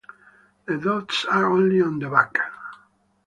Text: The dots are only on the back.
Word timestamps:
The 0.65 0.77
dots 0.79 1.25
are 1.25 1.45
only 1.45 1.79
on 1.79 1.99
the 1.99 2.09
back. 2.09 2.39